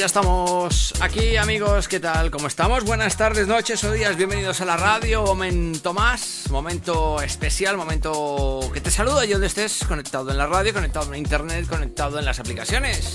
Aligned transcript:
ya 0.00 0.06
estamos 0.06 0.94
aquí, 1.02 1.36
amigos. 1.36 1.86
¿Qué 1.86 2.00
tal? 2.00 2.30
¿Cómo 2.30 2.46
estamos? 2.46 2.84
Buenas 2.84 3.18
tardes, 3.18 3.46
noches 3.46 3.84
o 3.84 3.92
días. 3.92 4.16
Bienvenidos 4.16 4.62
a 4.62 4.64
la 4.64 4.78
radio. 4.78 5.22
Momento 5.24 5.92
más, 5.92 6.46
momento 6.48 7.20
especial, 7.20 7.76
momento 7.76 8.60
que 8.72 8.80
te 8.80 8.90
saludo 8.90 9.18
allí 9.18 9.32
donde 9.32 9.48
estés, 9.48 9.84
conectado 9.84 10.30
en 10.30 10.38
la 10.38 10.46
radio, 10.46 10.72
conectado 10.72 11.12
en 11.12 11.18
internet, 11.18 11.66
conectado 11.68 12.18
en 12.18 12.24
las 12.24 12.40
aplicaciones. 12.40 13.12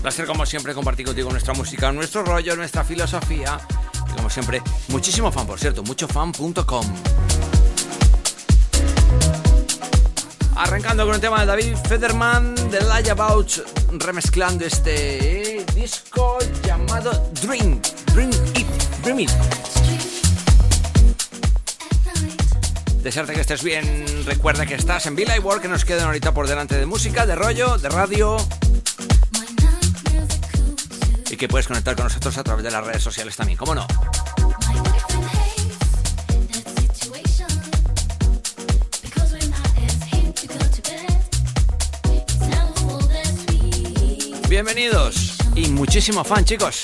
Placer, 0.00 0.26
como 0.26 0.46
siempre, 0.46 0.74
compartir 0.74 1.06
contigo 1.06 1.28
nuestra 1.28 1.54
música, 1.54 1.90
nuestro 1.90 2.22
rollo, 2.22 2.54
nuestra 2.54 2.84
filosofía. 2.84 3.58
Como 4.14 4.30
siempre, 4.30 4.62
muchísimo 4.90 5.32
fan, 5.32 5.48
por 5.48 5.58
cierto, 5.58 5.82
muchofan.com. 5.82 6.86
Arrancando 10.58 11.06
con 11.06 11.14
el 11.14 11.20
tema 11.20 11.38
de 11.40 11.46
David 11.46 11.76
Federman 11.88 12.52
de 12.68 12.80
Lie 12.80 13.10
About, 13.12 13.48
remezclando 13.92 14.64
este 14.66 15.64
disco 15.72 16.36
llamado 16.64 17.12
Dream. 17.40 17.80
Dream 18.12 18.30
It. 18.56 18.66
Dream 19.04 19.20
It. 19.20 19.30
Desearte 23.04 23.34
que 23.34 23.40
estés 23.40 23.62
bien. 23.62 24.04
Recuerda 24.26 24.66
que 24.66 24.74
estás 24.74 25.06
en 25.06 25.14
Villa 25.14 25.38
World, 25.38 25.62
que 25.62 25.68
nos 25.68 25.84
quedan 25.84 26.06
ahorita 26.06 26.34
por 26.34 26.48
delante 26.48 26.76
de 26.76 26.86
música, 26.86 27.24
de 27.24 27.36
rollo, 27.36 27.78
de 27.78 27.88
radio. 27.88 28.36
Y 31.30 31.36
que 31.36 31.46
puedes 31.46 31.68
conectar 31.68 31.94
con 31.94 32.04
nosotros 32.04 32.36
a 32.36 32.42
través 32.42 32.64
de 32.64 32.72
las 32.72 32.84
redes 32.84 33.02
sociales 33.04 33.36
también, 33.36 33.56
¿cómo 33.56 33.76
no? 33.76 33.86
Bienvenidos 44.58 45.36
y 45.54 45.68
muchísimo 45.68 46.24
fan, 46.24 46.44
chicos. 46.44 46.82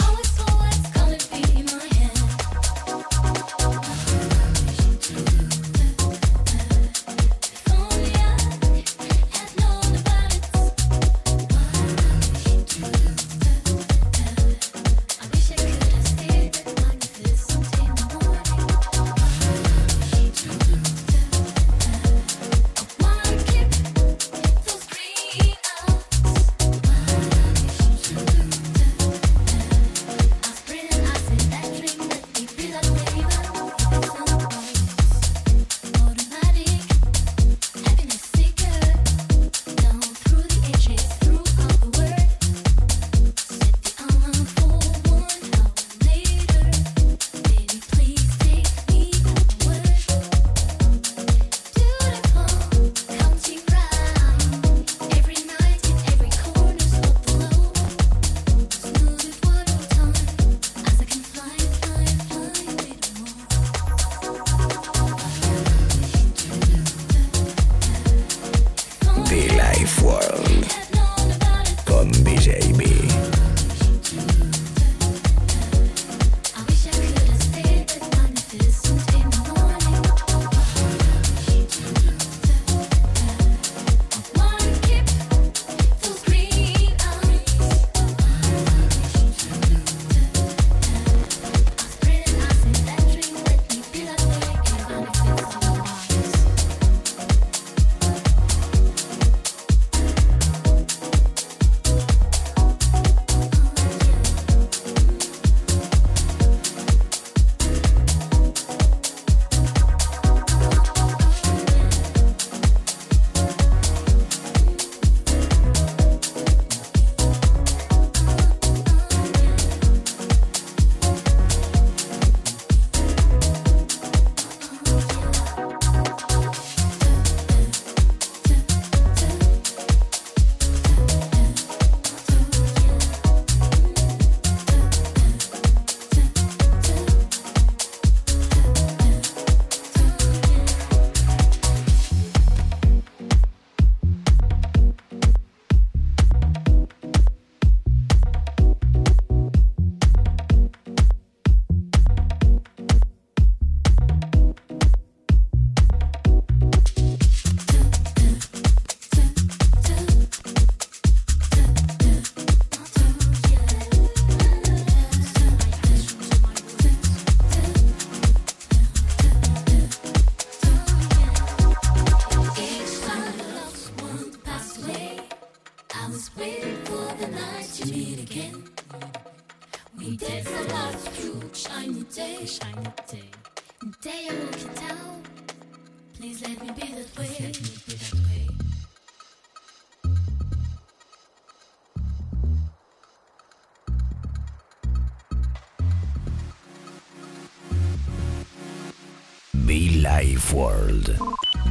World. 200.52 201.06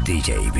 DJ 0.06 0.52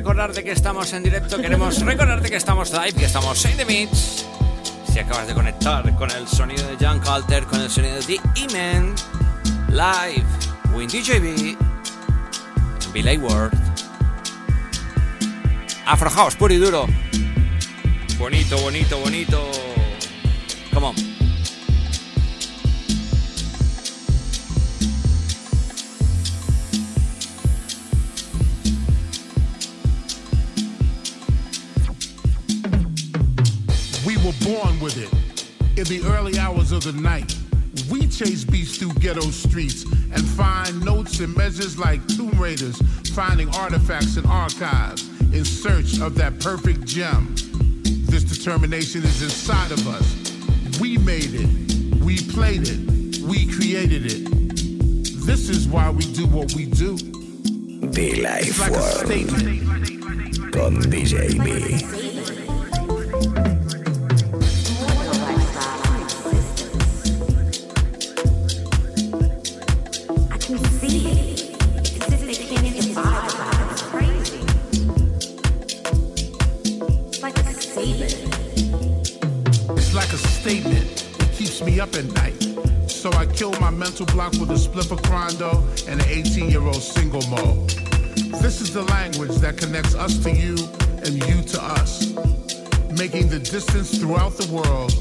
recordarte 0.00 0.42
que 0.42 0.52
estamos 0.52 0.90
en 0.94 1.02
directo, 1.02 1.36
queremos 1.36 1.78
recordarte 1.84 2.30
que 2.30 2.36
estamos 2.36 2.72
live, 2.72 2.94
que 2.94 3.04
estamos 3.04 3.44
en 3.44 3.54
The 3.58 3.66
Mix. 3.66 4.24
Si 4.90 4.98
acabas 4.98 5.26
de 5.26 5.34
conectar 5.34 5.94
con 5.94 6.10
el 6.10 6.26
sonido 6.26 6.66
de 6.68 6.76
John 6.80 7.00
Calter, 7.00 7.44
con 7.44 7.60
el 7.60 7.68
sonido 7.68 7.96
de 7.96 8.02
The 8.04 8.20
E-Man, 8.36 8.94
live, 9.68 10.24
Win 10.72 10.88
DJB, 10.88 11.54
Billy 12.94 13.18
World, 13.18 13.52
Afro 15.84 16.08
House, 16.08 16.34
puro 16.34 16.54
y 16.54 16.56
duro. 16.56 16.86
Bonito, 18.16 18.56
bonito, 18.62 18.98
bonito. 19.00 19.69
In 34.80 35.84
the 35.84 36.00
early 36.06 36.38
hours 36.38 36.72
of 36.72 36.84
the 36.84 36.92
night, 36.92 37.36
we 37.90 38.06
chase 38.06 38.44
beats 38.44 38.78
through 38.78 38.94
ghetto 38.94 39.20
streets 39.20 39.82
and 39.84 40.26
find 40.26 40.82
notes 40.82 41.20
and 41.20 41.36
measures 41.36 41.78
like 41.78 42.00
tomb 42.08 42.30
raiders 42.40 42.80
finding 43.10 43.54
artifacts 43.56 44.16
and 44.16 44.26
archives 44.26 45.06
in 45.34 45.44
search 45.44 46.00
of 46.00 46.14
that 46.14 46.40
perfect 46.40 46.86
gem. 46.86 47.34
This 48.06 48.24
determination 48.24 49.02
is 49.02 49.20
inside 49.20 49.70
of 49.70 49.86
us. 49.86 50.80
We 50.80 50.96
made 50.96 51.34
it. 51.34 52.00
We 52.02 52.16
played 52.32 52.62
it. 52.66 53.18
We 53.20 53.52
created 53.52 54.06
it. 54.06 54.30
This 55.26 55.50
is 55.50 55.68
why 55.68 55.90
we 55.90 56.10
do 56.14 56.26
what 56.26 56.54
we 56.54 56.64
do. 56.64 56.96
The 56.96 58.22
Life 58.22 58.58
like 58.60 58.70
World 58.72 59.10
con 60.52 60.76
DJ 60.76 61.99
throughout 94.20 94.36
the 94.36 94.52
world 94.52 94.92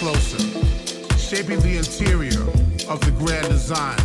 closer, 0.00 1.16
shaping 1.16 1.60
the 1.60 1.76
interior 1.76 2.42
of 2.90 3.00
the 3.00 3.12
grand 3.18 3.46
design 3.48 4.03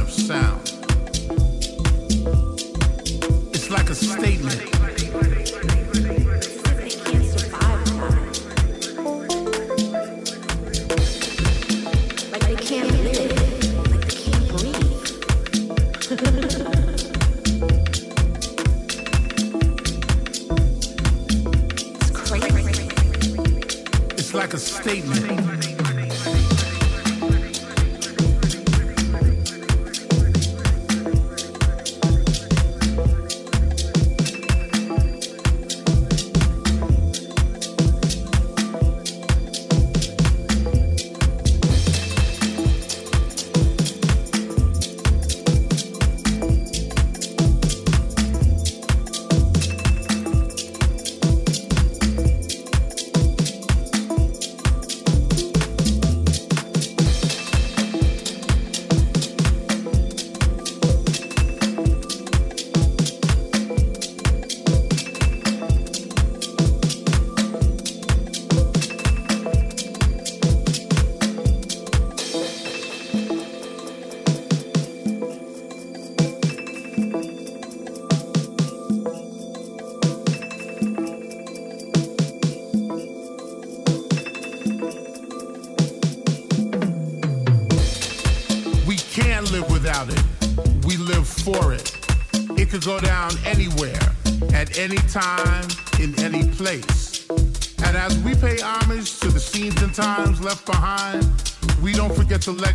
statement. 24.89 25.38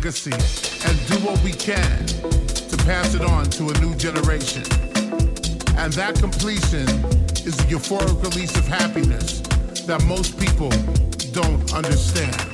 Legacy 0.05 0.31
and 0.87 1.07
do 1.07 1.15
what 1.25 1.41
we 1.43 1.51
can 1.51 2.05
to 2.05 2.77
pass 2.85 3.15
it 3.15 3.23
on 3.23 3.43
to 3.45 3.69
a 3.69 3.73
new 3.79 3.95
generation. 3.95 4.61
And 5.77 5.91
that 5.93 6.15
completion 6.19 6.87
is 7.43 7.57
the 7.57 7.65
euphoric 7.67 8.21
release 8.21 8.55
of 8.55 8.67
happiness 8.67 9.39
that 9.87 10.03
most 10.03 10.39
people 10.39 10.69
don't 11.31 11.73
understand. 11.73 12.44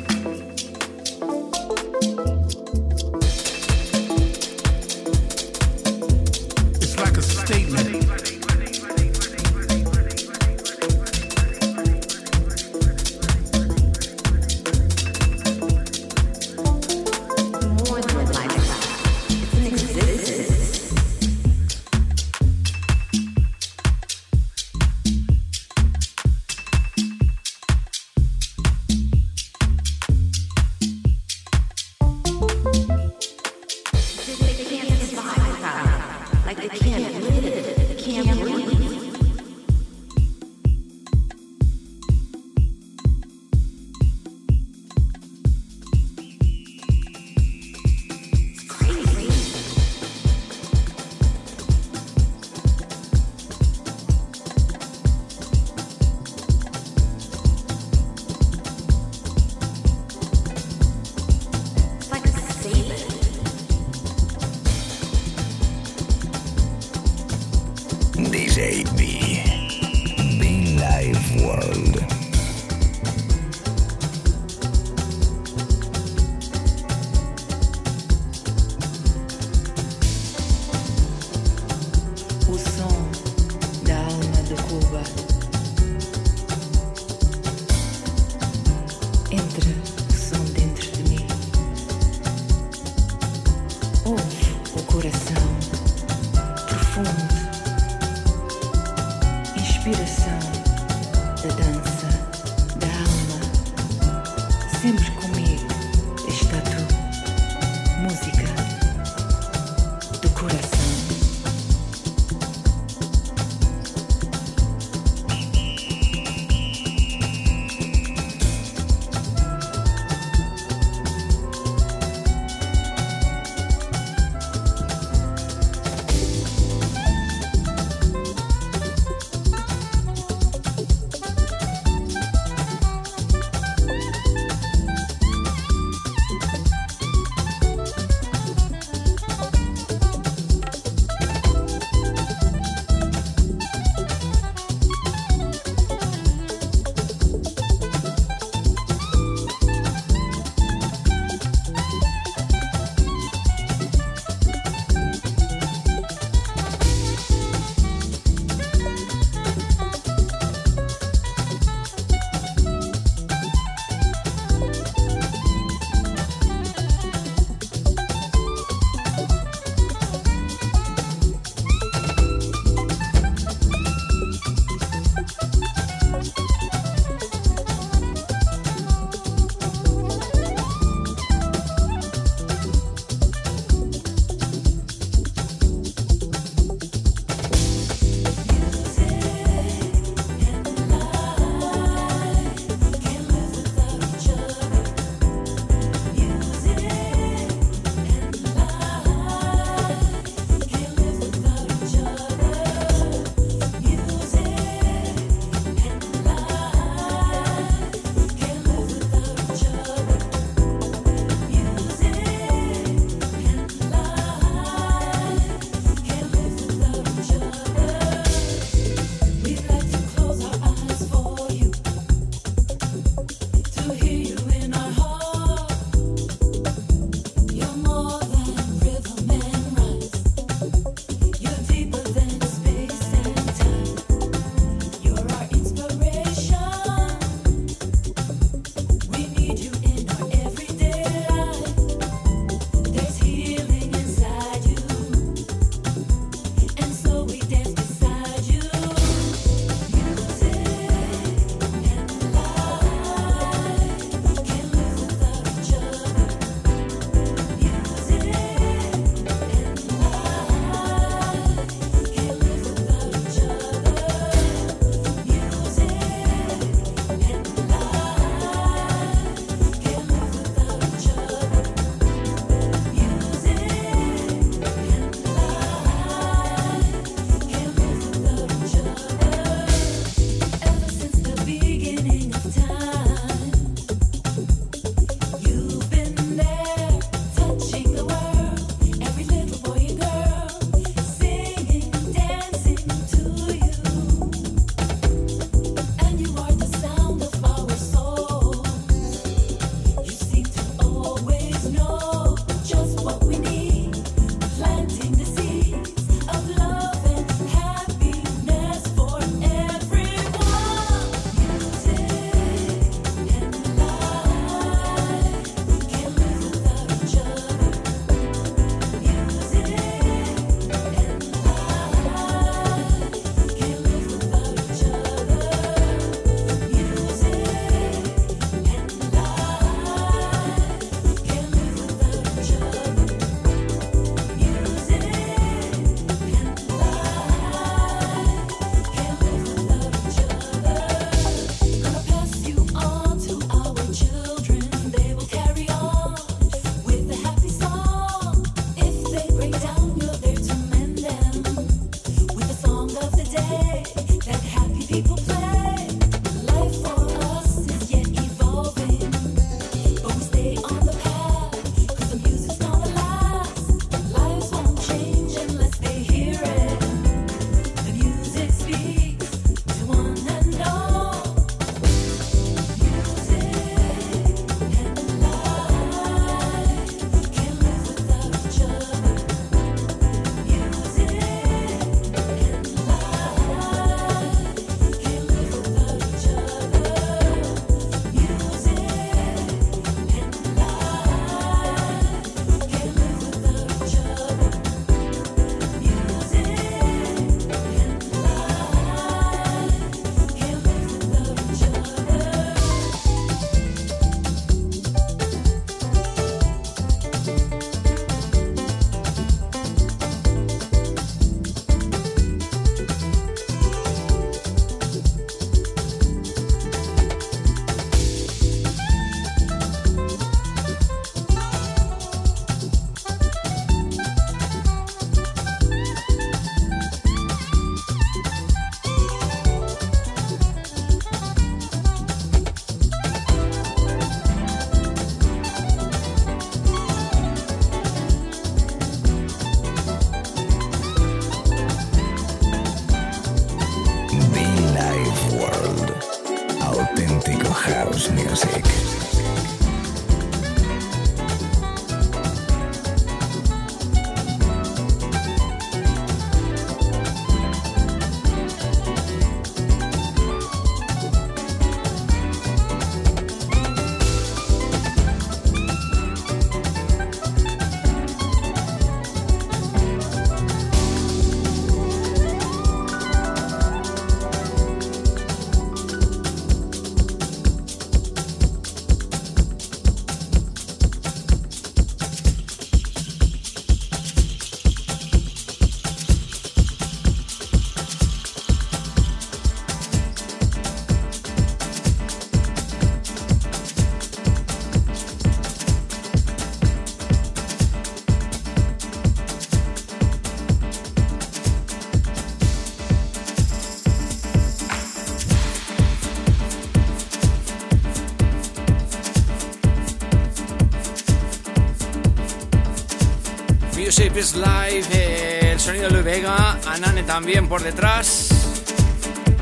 Live, 513.91 515.51
el 515.51 515.59
sonido 515.59 515.87
de 515.87 515.91
Luis 515.91 516.05
Vega, 516.05 516.57
Anane 516.65 517.03
también 517.03 517.49
por 517.49 517.61
detrás. 517.61 518.29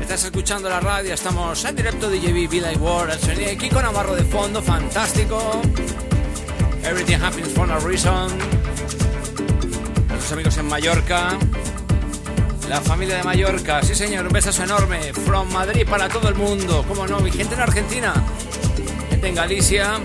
Estás 0.00 0.24
escuchando 0.24 0.68
la 0.68 0.80
radio, 0.80 1.14
estamos 1.14 1.64
en 1.64 1.76
directo 1.76 2.10
de 2.10 2.20
JB 2.20 2.50
Villa 2.50 2.72
World, 2.72 3.12
el 3.12 3.20
sonido 3.20 3.48
de 3.48 3.56
Kiko 3.56 3.80
Navarro 3.80 4.16
de 4.16 4.24
fondo, 4.24 4.60
fantástico. 4.60 5.62
Everything 6.82 7.22
happens 7.22 7.48
for 7.50 7.70
a 7.70 7.78
reason. 7.78 8.28
Nuestros 10.08 10.32
amigos 10.32 10.56
en 10.56 10.66
Mallorca. 10.66 11.38
La 12.68 12.80
familia 12.80 13.18
de 13.18 13.22
Mallorca, 13.22 13.84
sí 13.84 13.94
señor, 13.94 14.26
un 14.26 14.32
besazo 14.32 14.64
enorme. 14.64 15.12
From 15.12 15.48
Madrid 15.52 15.86
para 15.88 16.08
todo 16.08 16.28
el 16.28 16.34
mundo, 16.34 16.84
cómo 16.88 17.06
no, 17.06 17.20
mi 17.20 17.30
gente 17.30 17.54
en 17.54 17.60
Argentina, 17.60 18.12
gente 19.10 19.28
en 19.28 19.34
Galicia, 19.36 20.00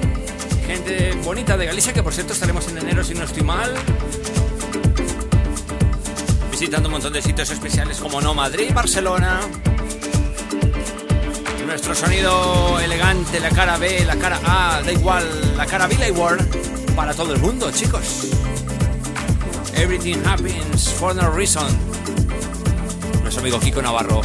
gente 0.68 1.18
bonita 1.24 1.58
de 1.58 1.66
Galicia, 1.66 1.94
que 1.94 2.04
por 2.04 2.14
cierto 2.14 2.34
estaremos 2.34 2.68
en 2.68 2.78
enero 2.78 3.04
si 3.04 3.16
no 3.16 3.24
estoy 3.24 3.42
mal 3.42 3.74
visitando 6.60 6.88
un 6.88 6.94
montón 6.94 7.12
de 7.12 7.22
sitios 7.22 7.50
especiales 7.50 7.98
como 7.98 8.22
no 8.22 8.34
Madrid, 8.34 8.72
Barcelona. 8.74 9.42
Nuestro 11.66 11.94
sonido 11.94 12.80
elegante, 12.80 13.42
la 13.42 13.50
cara 13.50 13.78
B, 13.78 14.06
la 14.06 14.16
cara 14.16 14.40
A, 14.46 14.82
da 14.82 14.90
igual, 14.90 15.58
la 15.58 15.66
cara 15.66 15.86
B, 15.88 15.98
la 15.98 16.08
igual, 16.08 16.38
para 16.96 17.14
todo 17.14 17.34
el 17.34 17.42
mundo, 17.42 17.70
chicos. 17.72 18.30
Everything 19.76 20.24
happens 20.26 20.88
for 20.94 21.14
no 21.14 21.30
reason. 21.30 21.68
Nuestro 23.22 23.42
amigo 23.42 23.60
Kiko 23.60 23.82
Navarro. 23.82 24.22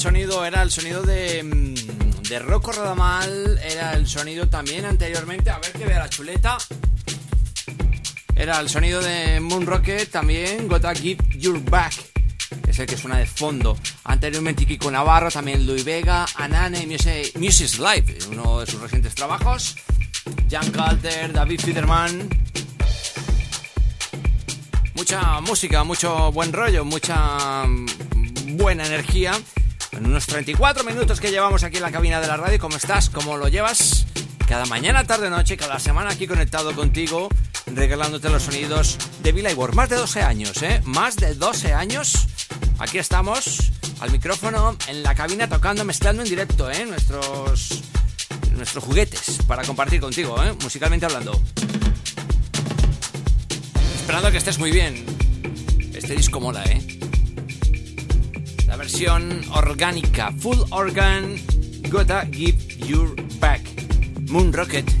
Sonido, 0.00 0.46
era 0.46 0.62
el 0.62 0.70
sonido 0.70 1.02
de, 1.02 1.42
mm, 1.42 2.22
de 2.26 2.38
Rocco 2.38 2.72
Radamal, 2.72 3.60
era 3.62 3.92
el 3.92 4.06
sonido 4.06 4.48
también 4.48 4.86
anteriormente, 4.86 5.50
a 5.50 5.58
ver 5.58 5.72
que 5.72 5.84
vea 5.84 5.98
la 5.98 6.08
chuleta. 6.08 6.56
Era 8.34 8.58
el 8.60 8.70
sonido 8.70 9.02
de 9.02 9.40
Moon 9.40 9.66
Rocket 9.66 10.10
también, 10.10 10.68
Gotta 10.68 10.94
Give 10.94 11.22
Your 11.36 11.62
Back, 11.62 11.92
es 12.66 12.78
el 12.78 12.86
que 12.86 12.96
suena 12.96 13.18
de 13.18 13.26
fondo. 13.26 13.76
Anteriormente 14.04 14.64
Kiko 14.64 14.90
Navarro, 14.90 15.30
también 15.30 15.66
Louis 15.66 15.84
Vega, 15.84 16.24
Anane, 16.36 16.86
Music, 16.86 17.36
Music's 17.38 17.78
Live, 17.78 18.16
uno 18.30 18.60
de 18.60 18.66
sus 18.66 18.80
recientes 18.80 19.14
trabajos. 19.14 19.76
Jan 20.50 20.70
Calder, 20.70 21.30
David 21.30 21.60
Fiederman. 21.60 22.26
Mucha 24.94 25.40
música, 25.42 25.84
mucho 25.84 26.32
buen 26.32 26.54
rollo, 26.54 26.86
mucha 26.86 27.66
buena 28.46 28.86
energía. 28.86 29.32
Unos 30.10 30.26
34 30.26 30.82
minutos 30.82 31.20
que 31.20 31.30
llevamos 31.30 31.62
aquí 31.62 31.76
en 31.76 31.84
la 31.84 31.92
cabina 31.92 32.20
de 32.20 32.26
la 32.26 32.36
radio, 32.36 32.58
¿cómo 32.58 32.76
estás? 32.76 33.08
¿Cómo 33.10 33.36
lo 33.36 33.46
llevas? 33.46 34.06
Cada 34.48 34.66
mañana, 34.66 35.06
tarde, 35.06 35.30
noche, 35.30 35.56
cada 35.56 35.78
semana 35.78 36.10
aquí 36.10 36.26
conectado 36.26 36.74
contigo, 36.74 37.28
regalándote 37.66 38.28
los 38.28 38.42
sonidos 38.42 38.98
de 39.22 39.54
Ward. 39.54 39.74
Más 39.74 39.88
de 39.88 39.94
12 39.94 40.22
años, 40.22 40.60
¿eh? 40.64 40.82
Más 40.84 41.14
de 41.14 41.36
12 41.36 41.74
años. 41.74 42.26
Aquí 42.80 42.98
estamos, 42.98 43.70
al 44.00 44.10
micrófono, 44.10 44.76
en 44.88 45.04
la 45.04 45.14
cabina, 45.14 45.48
tocando, 45.48 45.84
mezclando 45.84 46.24
en 46.24 46.28
directo, 46.28 46.68
¿eh? 46.68 46.84
Nuestros, 46.86 47.80
nuestros 48.56 48.82
juguetes 48.82 49.38
para 49.46 49.62
compartir 49.62 50.00
contigo, 50.00 50.42
¿eh? 50.42 50.52
Musicalmente 50.60 51.06
hablando. 51.06 51.40
Esperando 53.94 54.32
que 54.32 54.38
estés 54.38 54.58
muy 54.58 54.72
bien. 54.72 55.06
Este 55.94 56.16
disco 56.16 56.40
mola, 56.40 56.64
¿eh? 56.64 56.99
Versión 58.80 59.42
orgánica, 59.52 60.32
full 60.38 60.58
organ, 60.70 61.36
Gotta 61.90 62.24
Give 62.24 62.56
Your 62.86 63.14
Back, 63.38 63.60
Moon 64.30 64.54
Rocket. 64.54 64.99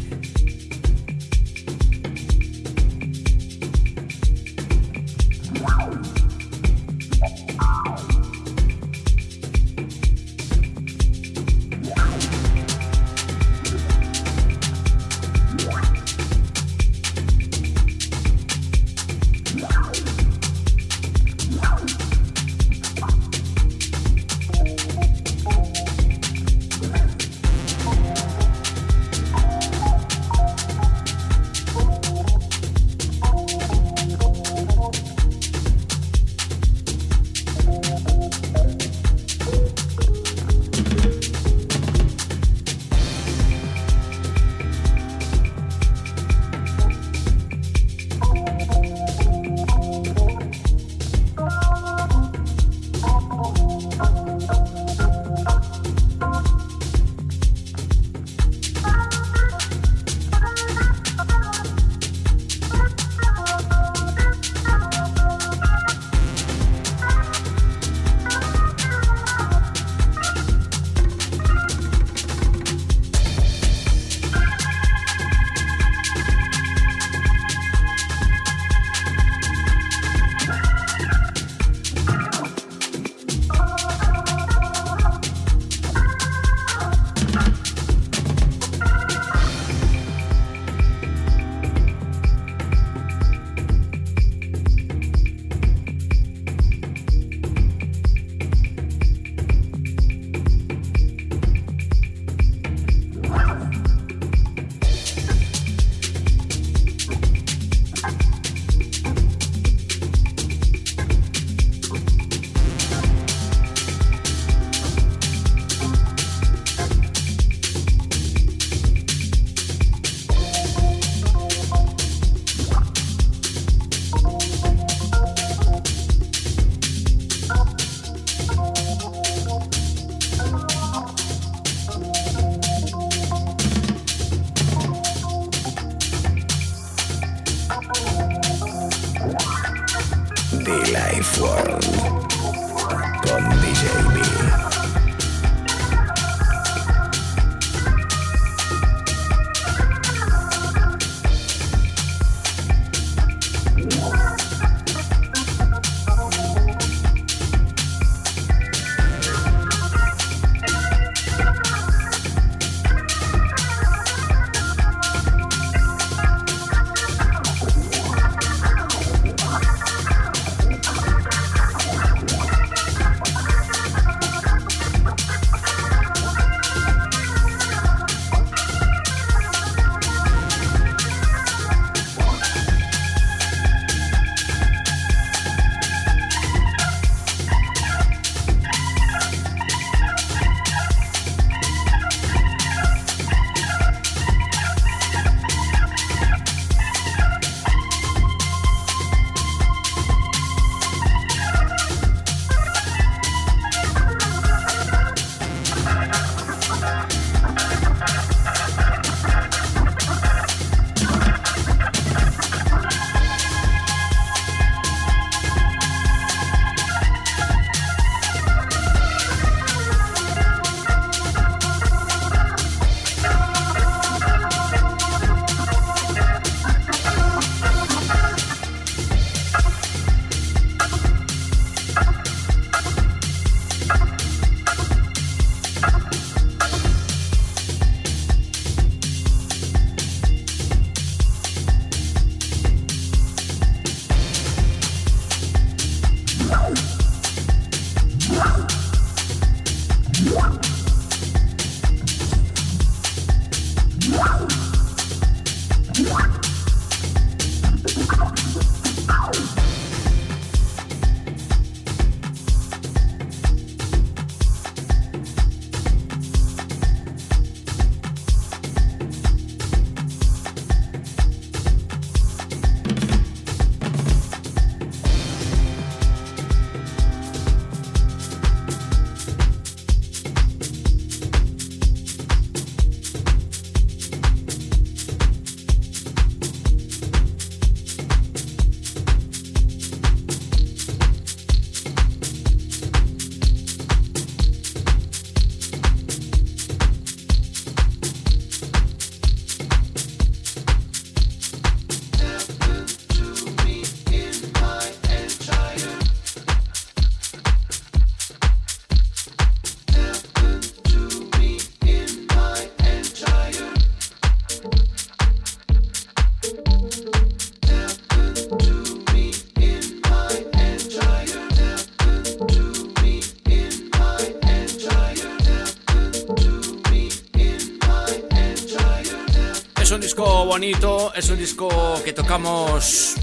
Es 330.62 331.30
un 331.30 331.38
disco 331.38 331.70
que 332.04 332.12
tocamos 332.12 333.14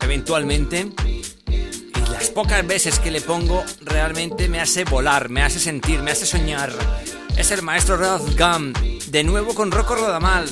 eventualmente 0.00 0.88
y 1.46 2.10
las 2.10 2.30
pocas 2.30 2.66
veces 2.66 2.98
que 2.98 3.10
le 3.10 3.20
pongo 3.20 3.62
realmente 3.82 4.48
me 4.48 4.60
hace 4.60 4.84
volar, 4.84 5.28
me 5.28 5.42
hace 5.42 5.60
sentir, 5.60 6.00
me 6.00 6.12
hace 6.12 6.24
soñar. 6.24 6.72
Es 7.36 7.50
el 7.50 7.60
maestro 7.60 7.98
Ralph 7.98 8.34
Gum, 8.38 8.72
de 9.08 9.24
nuevo 9.24 9.54
con 9.54 9.70
Rocco 9.70 9.94
Rodamal. 9.94 10.48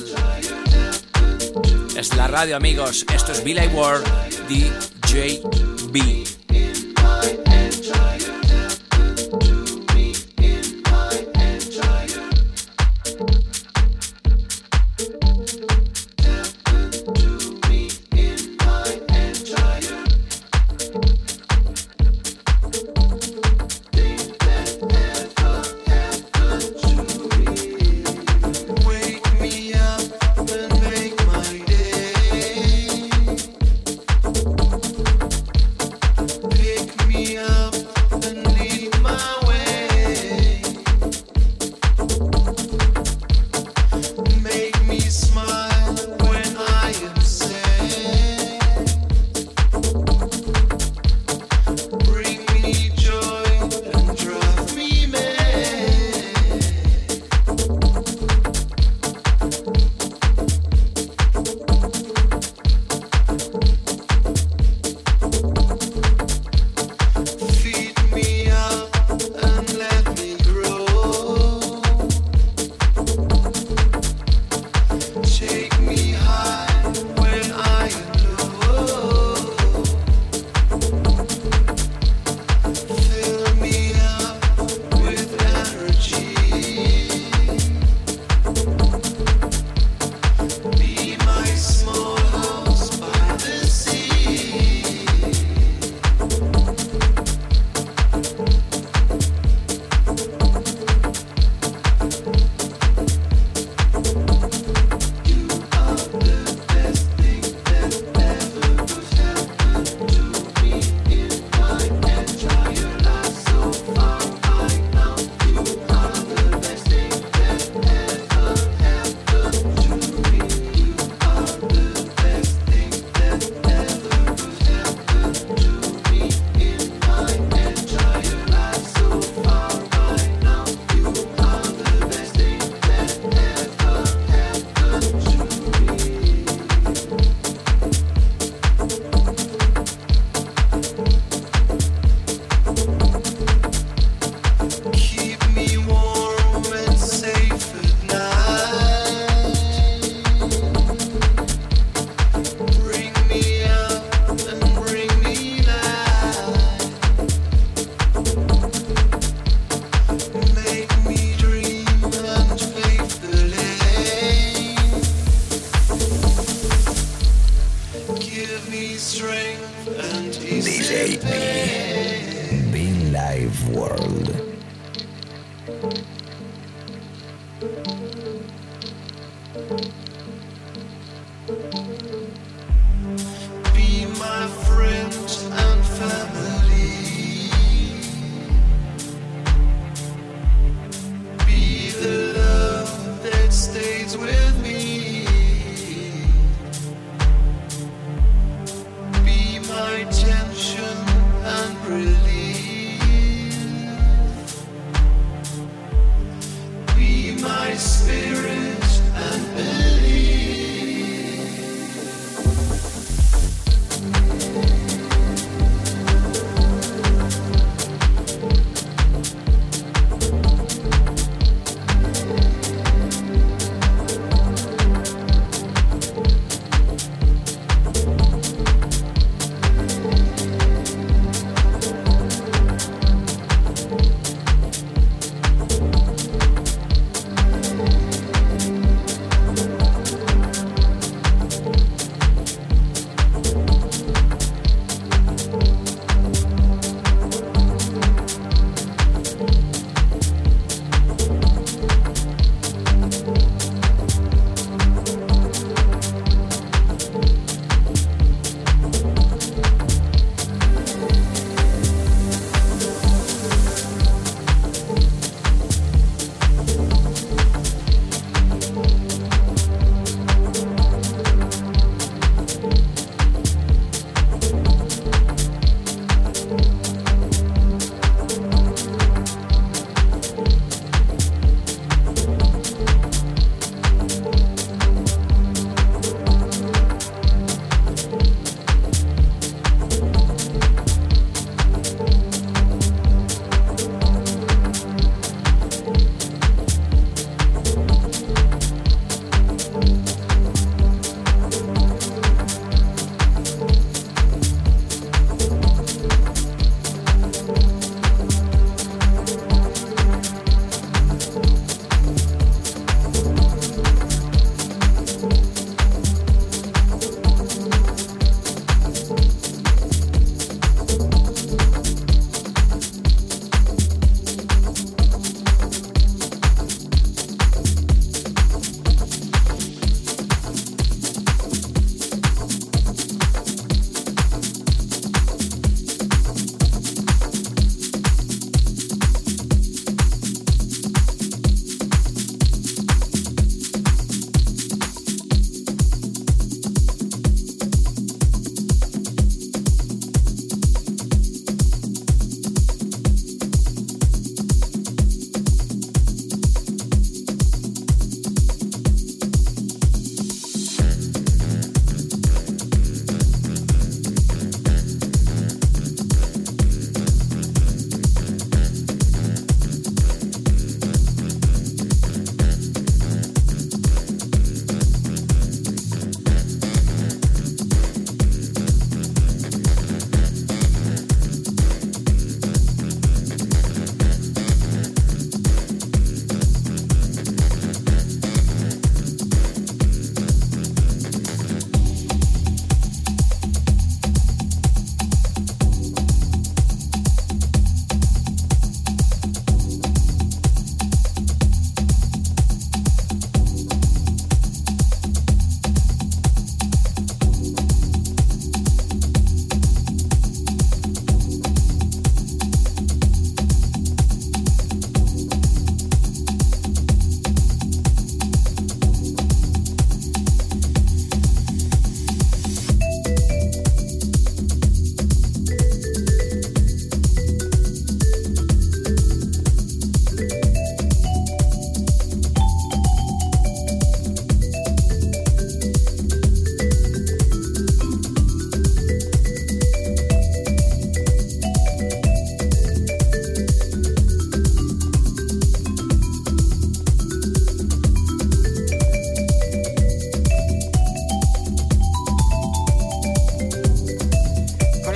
Es 1.96 2.14
la 2.14 2.28
radio 2.28 2.56
amigos, 2.56 3.06
esto 3.14 3.32
es 3.32 3.42
Billy 3.42 3.66
Ward 3.68 4.02
DJB. 4.46 6.23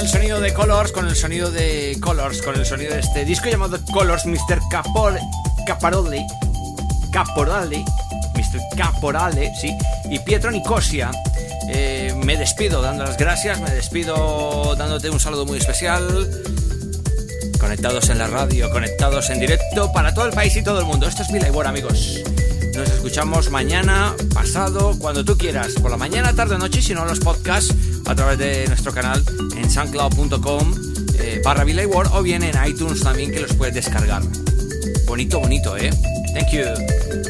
Sonido 0.09 0.41
de 0.41 0.55
Colors, 0.55 0.93
con 0.93 1.07
el 1.07 1.15
sonido 1.15 1.51
de 1.51 1.99
Colors, 2.01 2.41
con 2.41 2.55
el 2.55 2.65
sonido 2.65 2.95
de 2.95 3.01
este 3.01 3.27
disco 3.27 3.49
llamado 3.49 3.79
Colors, 3.93 4.25
Mr. 4.25 4.59
Capor, 4.71 5.19
Caparoli, 5.67 6.25
Caporale, 7.13 7.85
Mr. 8.35 8.77
Caporale, 8.77 9.53
sí, 9.61 9.71
y 10.11 10.19
Pietro 10.21 10.51
Nicosia. 10.51 11.11
Eh, 11.69 12.15
me 12.25 12.39
despido 12.39 12.81
dando 12.81 13.05
las 13.05 13.19
gracias, 13.19 13.61
me 13.61 13.71
despido 13.71 14.75
dándote 14.77 15.11
un 15.11 15.21
saludo 15.21 15.45
muy 15.45 15.59
especial. 15.59 16.27
Conectados 17.61 18.09
en 18.09 18.19
la 18.19 18.29
radio, 18.29 18.71
conectados 18.71 19.29
en 19.29 19.41
directo 19.41 19.93
para 19.93 20.15
todo 20.15 20.25
el 20.25 20.33
país 20.33 20.57
y 20.57 20.63
todo 20.63 20.79
el 20.79 20.87
mundo. 20.87 21.07
Esto 21.07 21.23
es 21.23 21.31
Labor, 21.31 21.67
amigos. 21.67 22.21
Nos 22.75 22.89
escuchamos 22.89 23.51
mañana, 23.51 24.15
pasado, 24.33 24.97
cuando 24.99 25.25
tú 25.25 25.37
quieras. 25.37 25.73
Por 25.83 25.91
la 25.91 25.97
mañana, 25.97 26.33
tarde 26.33 26.55
o 26.55 26.59
noche, 26.59 26.81
si 26.81 26.95
no 26.95 27.05
los 27.05 27.19
podcasts 27.19 27.75
a 28.07 28.15
través 28.15 28.39
de 28.39 28.67
nuestro 28.69 28.93
canal 28.93 29.23
en 29.69 29.75
soundcloud.com 29.75 30.75
eh, 31.19 31.41
barra 31.45 31.65
World 31.65 32.13
o 32.15 32.23
bien 32.23 32.43
en 32.43 32.55
iTunes 32.67 33.01
también 33.01 33.31
que 33.31 33.41
los 33.41 33.53
puedes 33.55 33.75
descargar. 33.75 34.23
Bonito, 35.07 35.41
bonito, 35.41 35.77
¿eh? 35.77 35.91
Thank 36.35 36.53
you. 36.53 37.28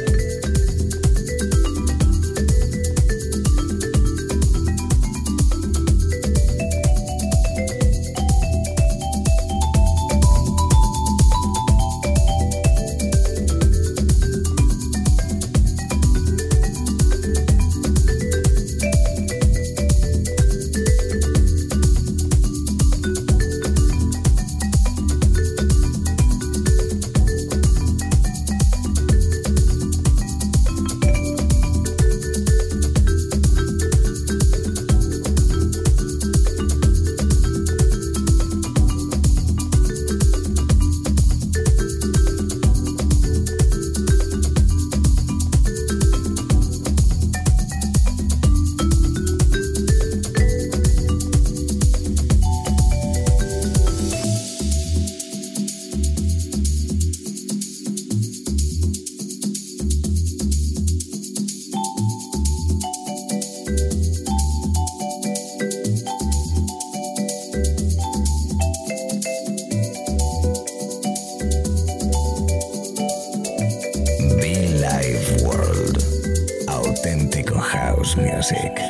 Classic. 78.39 78.88